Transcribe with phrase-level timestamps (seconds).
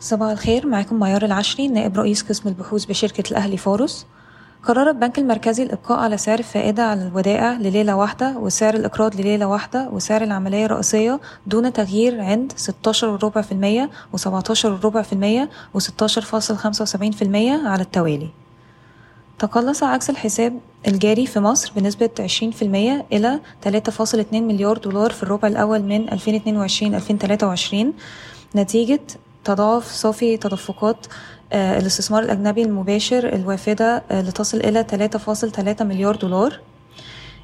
[0.00, 4.06] صباح الخير معاكم معيار العشري نائب رئيس قسم البحوث بشركة الأهلي فورس.
[4.62, 9.88] قرر البنك المركزي الإبقاء على سعر الفائدة على الودائع لليلة واحدة وسعر الإقراض لليلة واحدة
[9.92, 18.28] وسعر العملية الرئيسية دون تغيير عند 16.4% و17.4% و16.75% على التوالي.
[19.38, 22.22] تقلص عجز الحساب الجاري في مصر بنسبة 20%
[23.12, 27.76] إلى 3.2 مليار دولار في الربع الأول من 2022-2023
[28.56, 29.00] نتيجة
[29.46, 31.06] تضاعف صافي تدفقات
[31.52, 34.84] الاستثمار الأجنبي المباشر الوافدة لتصل إلى
[35.78, 36.60] 3.3 مليار دولار.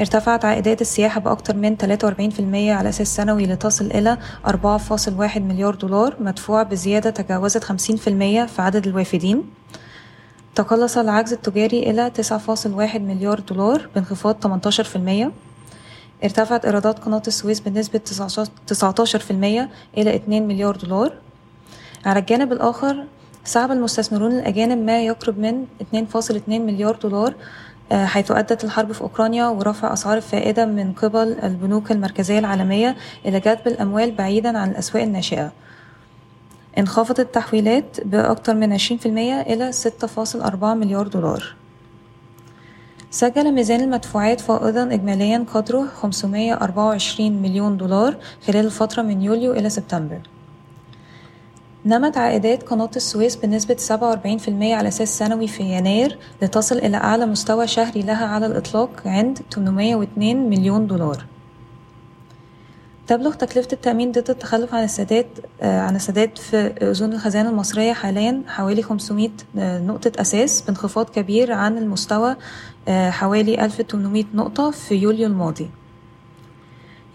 [0.00, 6.62] ارتفعت عائدات السياحة بأكثر من 43% على أساس سنوي لتصل إلى 4.1 مليار دولار مدفوع
[6.62, 7.72] بزيادة تجاوزت 50%
[8.46, 9.42] في عدد الوافدين.
[10.54, 15.32] تقلص العجز التجاري إلى 9.1 مليار دولار بانخفاض 18%
[16.24, 18.00] ارتفعت إيرادات قناة السويس بنسبة
[18.66, 21.12] 19% إلى 2 مليار دولار.
[22.06, 23.04] على الجانب الآخر
[23.44, 27.34] سحب المستثمرون الأجانب ما يقرب من 2.2 مليار دولار
[27.92, 33.66] حيث أدت الحرب في أوكرانيا ورفع أسعار الفائدة من قبل البنوك المركزية العالمية إلى جذب
[33.66, 35.52] الأموال بعيدا عن الأسواق الناشئة.
[36.78, 39.06] انخفضت التحويلات بأكثر من 20%
[39.40, 41.54] إلى 6.4 مليار دولار.
[43.10, 50.18] سجل ميزان المدفوعات فائضا إجماليا قدره 524 مليون دولار خلال الفترة من يوليو إلى سبتمبر.
[51.86, 57.66] نمت عائدات قناة السويس بنسبة 47% على أساس سنوي في يناير لتصل إلى أعلى مستوى
[57.66, 61.24] شهري لها على الإطلاق عند 802 مليون دولار.
[63.06, 65.26] تبلغ تكلفة التأمين ضد التخلف عن السداد
[65.62, 72.36] عن السداد في أذون الخزانة المصرية حاليا حوالي 500 نقطة أساس بانخفاض كبير عن المستوى
[72.88, 75.70] حوالي 1800 نقطة في يوليو الماضي.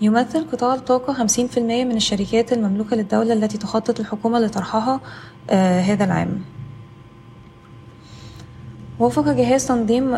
[0.02, 5.00] يمثل قطاع الطاقة 50% من الشركات المملوكة للدولة التي تخطط الحكومة لطرحها
[5.80, 6.42] هذا العام.
[9.00, 10.12] وافق جهاز تنظيم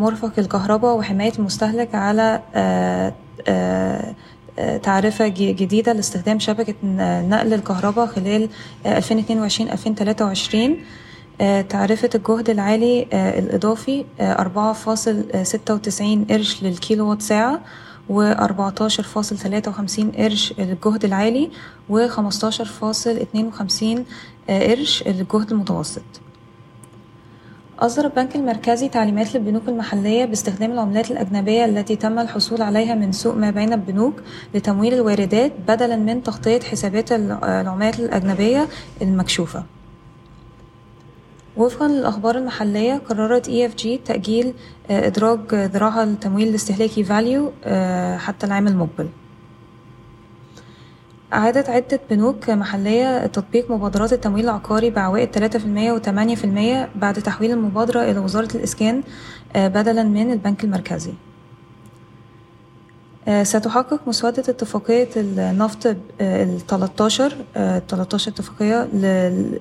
[0.00, 2.40] مرفق الكهرباء وحماية المستهلك على
[4.82, 6.74] تعرفة جديدة لاستخدام شبكة
[7.28, 8.48] نقل الكهرباء خلال
[8.86, 8.90] 2022-2023
[11.68, 17.60] تعرفة الجهد العالي الإضافي 4.96 قرش للكيلو وات ساعة
[18.10, 21.50] و 14.53 قرش للجهد العالي
[21.88, 22.12] و 15.52
[24.48, 26.02] قرش للجهد المتوسط.
[27.78, 33.34] أصدر البنك المركزي تعليمات للبنوك المحلية باستخدام العملات الأجنبية التي تم الحصول عليها من سوق
[33.34, 34.14] ما بين البنوك
[34.54, 38.68] لتمويل الواردات بدلا من تغطية حسابات العملات الأجنبية
[39.02, 39.64] المكشوفة.
[41.56, 44.54] وفقا للأخبار المحلية قررت EFG تأجيل
[44.90, 47.52] إدراج ذراعها للتمويل الاستهلاكي فاليو
[48.18, 49.08] حتى العام المقبل.
[51.32, 58.18] أعادت عدة بنوك محلية تطبيق مبادرات التمويل العقاري بعوائد 3% و8% بعد تحويل المبادرة إلى
[58.18, 59.02] وزارة الإسكان
[59.56, 61.12] بدلا من البنك المركزي.
[63.28, 67.36] ستحقق مسودة اتفاقية النفط ال 13
[67.88, 68.88] 13 اتفاقية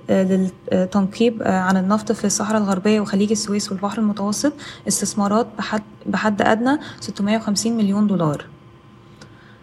[0.09, 4.53] للتنقيب عن النفط في الصحراء الغربية وخليج السويس والبحر المتوسط
[4.87, 8.45] استثمارات بحد, بحد أدنى 650 مليون دولار.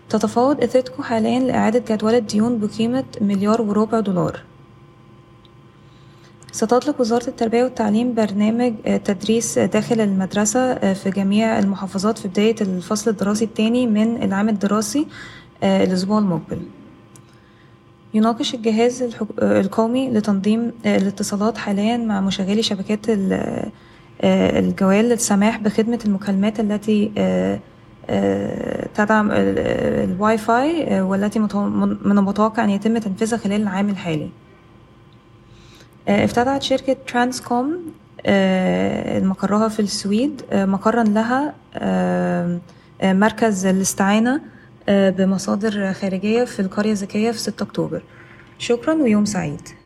[0.09, 4.41] تتفاوض إثيتكو حاليا لإعادة جدولة ديون بقيمة مليار وربع دولار.
[6.57, 8.75] ستطلق وزارة التربية والتعليم برنامج
[9.05, 15.07] تدريس داخل المدرسة في جميع المحافظات في بداية الفصل الدراسي الثاني من العام الدراسي
[15.63, 16.59] الأسبوع المقبل.
[18.15, 19.05] يناقش الجهاز
[19.43, 23.07] القومي لتنظيم الاتصالات حاليا مع مشغلي شبكات
[24.25, 27.13] الجوال للسماح بخدمة المكالمات التي
[28.95, 34.29] تدعم الواي فاي والتي من المتوقع أن يتم تنفيذها خلال العام الحالي.
[36.09, 37.79] افتتحت شركة ترانس كوم
[39.29, 41.55] مقرها في السويد مقرا لها
[43.03, 44.41] مركز الاستعانة
[44.89, 48.03] بمصادر خارجية في القرية الذكية في 6 أكتوبر.
[48.59, 49.69] شكرا ويوم سعيد.